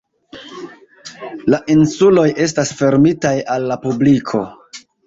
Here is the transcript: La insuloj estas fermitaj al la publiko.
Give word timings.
La 1.55 1.59
insuloj 1.75 2.27
estas 2.49 2.75
fermitaj 2.81 3.39
al 3.59 3.71
la 3.75 3.81
publiko. 3.89 4.47